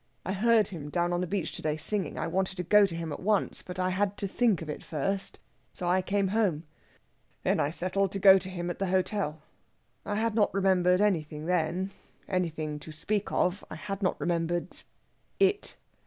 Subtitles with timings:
[0.25, 2.17] I heard him down on the beach to day singing.
[2.17, 4.83] I wanted to go to him at once, but I had to think of it
[4.83, 5.37] first,
[5.73, 6.63] so I came home.
[7.43, 9.43] Then I settled to go to him at the hotel.
[10.03, 11.91] I had not remembered anything then
[12.27, 14.81] anything to speak of I had not remembered
[15.39, 15.75] IT.